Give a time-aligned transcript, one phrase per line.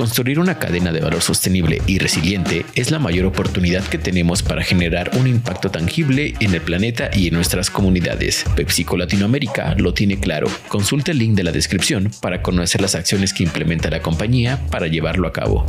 [0.00, 4.62] Construir una cadena de valor sostenible y resiliente es la mayor oportunidad que tenemos para
[4.62, 8.46] generar un impacto tangible en el planeta y en nuestras comunidades.
[8.56, 10.46] PepsiCo Latinoamérica lo tiene claro.
[10.68, 14.86] Consulte el link de la descripción para conocer las acciones que implementa la compañía para
[14.86, 15.66] llevarlo a cabo.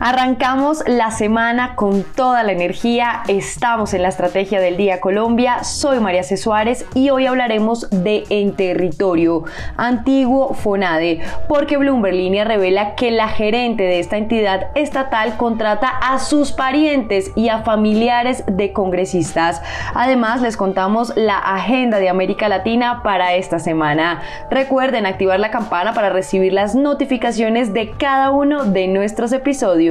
[0.00, 5.98] Arrancamos la semana con toda la energía, estamos en la Estrategia del Día Colombia, soy
[5.98, 6.36] María C.
[6.36, 9.42] Suárez y hoy hablaremos de En Territorio,
[9.76, 16.20] antiguo FONADE, porque Bloomberg Línea revela que la gerente de esta entidad estatal contrata a
[16.20, 19.60] sus parientes y a familiares de congresistas.
[19.94, 24.22] Además, les contamos la agenda de América Latina para esta semana.
[24.48, 29.87] Recuerden activar la campana para recibir las notificaciones de cada uno de nuestros episodios.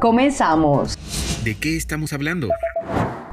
[0.00, 0.96] Comenzamos.
[1.44, 2.48] ¿De qué estamos hablando?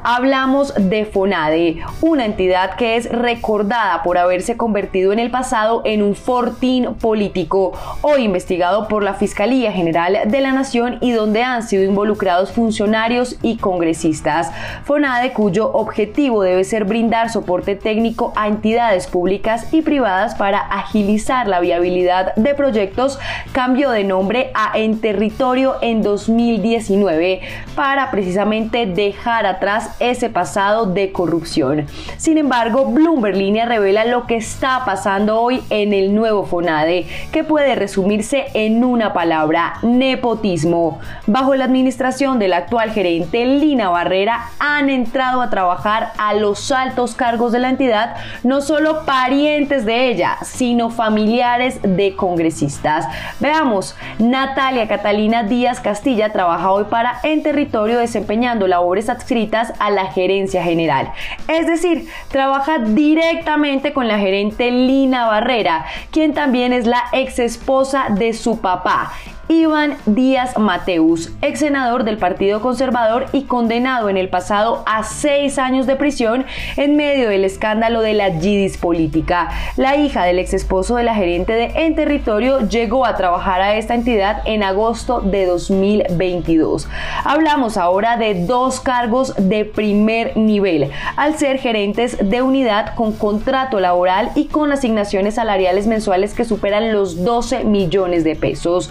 [0.08, 6.04] Hablamos de FONADE, una entidad que es recordada por haberse convertido en el pasado en
[6.04, 7.74] un fortín político,
[8.04, 13.38] hoy investigado por la Fiscalía General de la Nación y donde han sido involucrados funcionarios
[13.42, 14.52] y congresistas.
[14.84, 21.48] FONADE, cuyo objetivo debe ser brindar soporte técnico a entidades públicas y privadas para agilizar
[21.48, 23.18] la viabilidad de proyectos,
[23.54, 27.42] cambió de nombre a En Territorio en 2019
[27.74, 31.88] para precisamente dejar atrás ese pasado de corrupción.
[32.18, 37.44] Sin embargo, Bloomberg Línea revela lo que está pasando hoy en el nuevo FONADE, que
[37.44, 41.00] puede resumirse en una palabra, nepotismo.
[41.28, 47.16] Bajo la administración del actual gerente Lina Barrera han entrado a trabajar a los altos
[47.16, 53.06] cargos de la entidad, no solo parientes de ella, sino familiares de congresistas.
[53.40, 60.12] Veamos, Natalia Catalina Díaz Castilla trabaja hoy para En Territorio desempeñando labores adscritas a la
[60.12, 61.12] gerencia general.
[61.48, 68.08] Es decir, trabaja directamente con la gerente Lina Barrera, quien también es la ex esposa
[68.10, 69.12] de su papá
[69.48, 75.60] Iván Díaz Mateus, ex senador del Partido Conservador y condenado en el pasado a seis
[75.60, 76.46] años de prisión
[76.78, 79.50] en medio del escándalo de la Gidis política.
[79.78, 83.76] La hija del ex esposo de la gerente de En Territorio llegó a trabajar a
[83.76, 86.88] esta entidad en agosto de 2022.
[87.24, 93.80] Hablamos ahora de dos cargos de primer nivel, al ser gerentes de unidad con contrato
[93.80, 98.90] laboral y con asignaciones salariales mensuales que superan los 12 millones de pesos.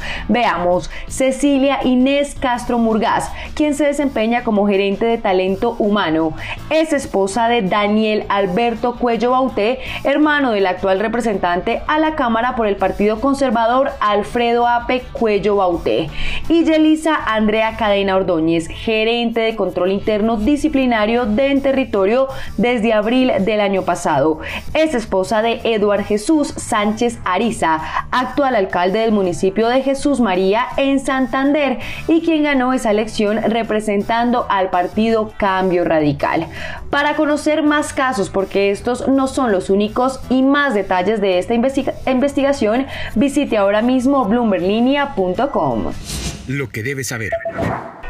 [1.09, 6.35] Cecilia Inés Castro Murgas, quien se desempeña como gerente de talento humano,
[6.69, 12.67] es esposa de Daniel Alberto Cuello Bauté, hermano del actual representante a la Cámara por
[12.67, 16.11] el Partido Conservador Alfredo Ape Cuello Bauté,
[16.51, 22.29] y Yelisa Andrea Cadena Ordóñez, gerente de control interno disciplinario de En Territorio
[22.59, 24.41] desde abril del año pasado.
[24.75, 30.34] Es esposa de Eduard Jesús Sánchez Ariza, actual alcalde del municipio de Jesús María
[30.77, 31.79] en Santander
[32.09, 36.47] y quien ganó esa elección representando al partido Cambio Radical.
[36.91, 41.55] Para conocer más casos, porque estos no son los únicos y más detalles de esta
[41.55, 45.93] investigación, visite ahora mismo bloomberlinia.com.
[46.49, 47.33] Lo que debes saber.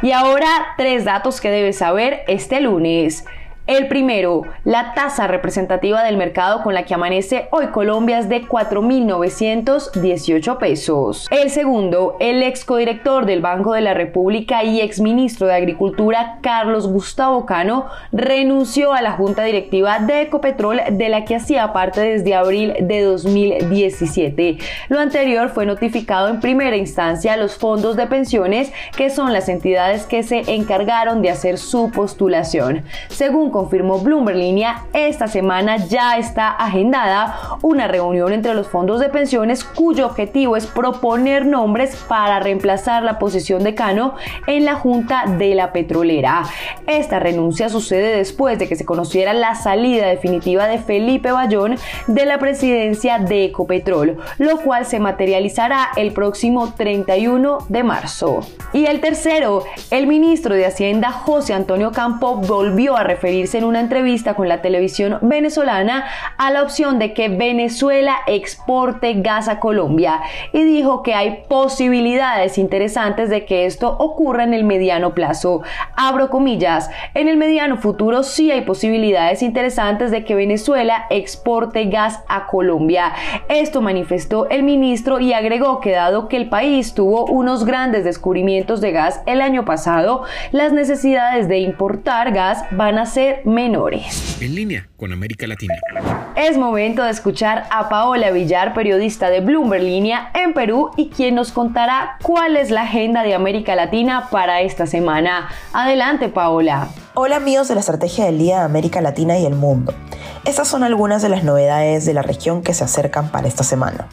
[0.03, 3.25] Y ahora tres datos que debes saber este lunes.
[3.67, 8.43] El primero, la tasa representativa del mercado con la que amanece hoy Colombia es de
[8.43, 11.27] 4.918 pesos.
[11.31, 16.41] El segundo, el ex codirector del Banco de la República y ex ministro de Agricultura,
[16.43, 22.03] Carlos Gustavo Cano, renunció a la junta directiva de Ecopetrol de la que hacía parte
[22.03, 24.59] desde abril de 2017.
[24.91, 29.49] Lo anterior fue notificado en primera instancia a los fondos de pensiones, que son las
[29.49, 32.85] entidades que se encargaron de hacer su postulación.
[33.09, 39.11] Según confirmó Bloomberg Línea, esta semana ya está agendada una reunión entre los fondos de
[39.11, 44.17] pensiones cuyo objetivo es proponer nombres para reemplazar la posición de Cano
[44.49, 46.43] en la Junta de la Petrolera.
[46.87, 52.27] Esta renuncia sucede después de que se conociera la salida definitiva de Felipe Bayón de
[52.27, 58.41] la presidencia de Ecopetrol, lo cual se materializará el próximo 31 de marzo.
[58.73, 63.81] Y el tercero, el ministro de Hacienda José Antonio Campo volvió a referir en una
[63.81, 66.07] entrevista con la televisión venezolana
[66.39, 70.21] a la opción de que Venezuela exporte gas a Colombia
[70.53, 75.63] y dijo que hay posibilidades interesantes de que esto ocurra en el mediano plazo.
[75.97, 76.74] Abro comillas,
[77.15, 83.13] en el mediano futuro sí hay posibilidades interesantes de que Venezuela exporte gas a Colombia.
[83.49, 88.81] Esto manifestó el ministro y agregó que dado que el país tuvo unos grandes descubrimientos
[88.81, 94.41] de gas el año pasado, las necesidades de importar gas van a ser menores.
[94.41, 95.75] En línea con América Latina.
[96.37, 99.85] Es momento de escuchar a Paola Villar, periodista de Bloomberg
[100.35, 104.89] en Perú y quien nos contará cuál es la agenda de América Latina para esta
[104.89, 105.49] semana.
[105.73, 106.89] Adelante, Paola.
[107.15, 109.95] Hola amigos de la Estrategia del Día de América Latina y el Mundo.
[110.45, 114.09] Estas son algunas de las novedades de la región que se acercan para esta semana.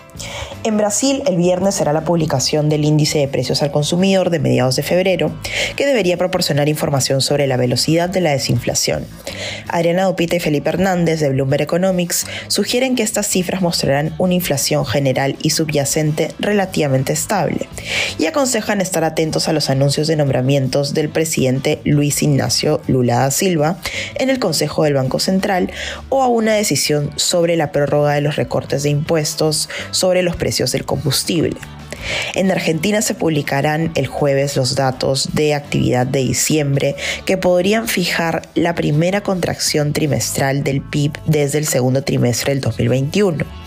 [0.63, 4.77] En Brasil, el viernes será la publicación del índice de precios al consumidor de mediados
[4.77, 5.31] de febrero,
[5.75, 9.05] que debería proporcionar información sobre la velocidad de la desinflación.
[9.67, 14.85] Adriana Dupita y Felipe Hernández de Bloomberg Economics sugieren que estas cifras mostrarán una inflación
[14.85, 17.67] general y subyacente relativamente estable
[18.19, 23.31] y aconsejan estar atentos a los anuncios de nombramientos del presidente Luis Ignacio Lula da
[23.31, 23.77] Silva
[24.15, 25.71] en el Consejo del Banco Central
[26.09, 30.71] o a una decisión sobre la prórroga de los recortes de impuestos sobre los precios
[30.71, 31.57] del combustible.
[32.33, 36.95] En Argentina se publicarán el jueves los datos de actividad de diciembre
[37.25, 43.60] que podrían fijar la primera contracción trimestral del PIB desde el segundo trimestre del 2021.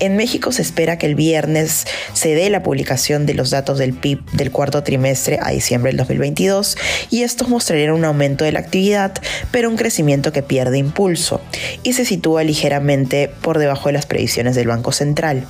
[0.00, 3.94] En México se espera que el viernes se dé la publicación de los datos del
[3.94, 6.76] PIB del cuarto trimestre a diciembre del 2022
[7.10, 9.14] y estos mostrarían un aumento de la actividad,
[9.50, 11.40] pero un crecimiento que pierde impulso
[11.82, 15.46] y se sitúa ligeramente por debajo de las previsiones del Banco Central.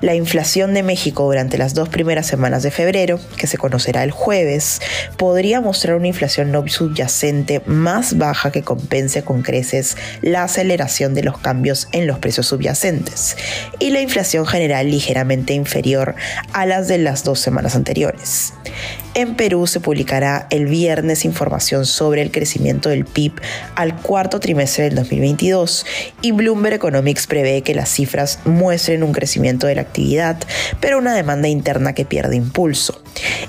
[0.00, 4.10] La inflación de México durante las dos primeras semanas de febrero, que se conocerá el
[4.10, 4.80] jueves,
[5.16, 11.22] podría mostrar una inflación no subyacente más baja que compense con creces la aceleración de
[11.22, 13.36] los cambios en los precios subyacentes
[13.78, 16.14] y la inflación general ligeramente inferior
[16.52, 18.54] a las de las dos semanas anteriores.
[19.14, 23.32] En Perú se publicará el viernes información sobre el crecimiento del PIB
[23.74, 25.86] al cuarto trimestre del 2022
[26.22, 30.38] y Bloomberg Economics prevé que las cifras muestren un crecimiento de la actividad,
[30.80, 33.02] pero una demanda interna que pierde impulso.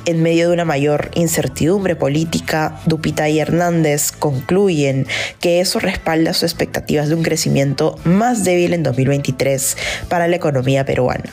[0.06, 5.06] En medio de una mayor incertidumbre política, Dupita y Hernández concluyen
[5.40, 10.86] que eso respalda sus expectativas de un crecimiento más débil en 2023 para la economía
[10.86, 11.30] peruana.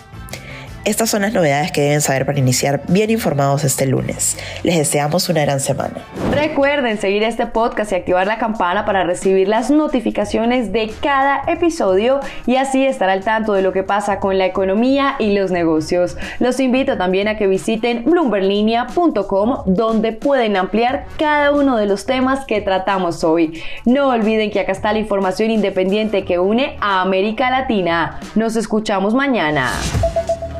[0.86, 4.38] Estas son las novedades que deben saber para iniciar bien informados este lunes.
[4.62, 5.96] Les deseamos una gran semana.
[6.30, 12.20] Recuerden seguir este podcast y activar la campana para recibir las notificaciones de cada episodio
[12.46, 16.16] y así estar al tanto de lo que pasa con la economía y los negocios.
[16.38, 22.46] Los invito también a que visiten bloomberlinia.com donde pueden ampliar cada uno de los temas
[22.46, 23.60] que tratamos hoy.
[23.84, 28.20] No olviden que acá está la información independiente que une a América Latina.
[28.36, 29.72] Nos escuchamos mañana.